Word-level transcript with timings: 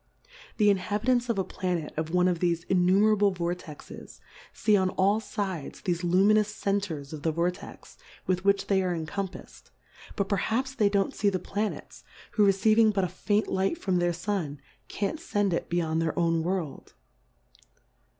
The 0.57 0.71
Inhabitants 0.71 1.29
of 1.29 1.37
a 1.37 1.43
Planet 1.43 1.93
of 1.95 2.09
one 2.09 2.27
of 2.27 2.39
thefe 2.39 2.65
innumerable 2.67 3.31
Vortexes, 3.31 4.19
fee 4.51 4.75
on 4.75 4.89
all 4.89 5.19
fides 5.19 5.79
thefe 5.83 6.03
luminous 6.03 6.47
Centers 6.47 7.13
of 7.13 7.21
the 7.21 7.31
Vortex, 7.31 7.99
with 8.25 8.43
which 8.43 8.65
they 8.65 8.81
are 8.81 8.95
encompafs'd; 8.97 9.69
but 10.15 10.27
perhaps 10.27 10.73
they 10.73 10.89
don't 10.89 11.15
fee 11.15 11.29
the 11.29 11.37
Planets, 11.37 12.03
who 12.31 12.43
receiving 12.43 12.89
but 12.89 13.03
a 13.03 13.07
faint 13.07 13.47
Light 13.47 13.77
from 13.77 13.99
their 13.99 14.11
Sun, 14.11 14.59
can't 14.87 15.19
fend 15.19 15.53
it 15.53 15.69
beyond 15.69 16.01
their 16.01 16.17
own 16.17 16.41
World. 16.41 16.95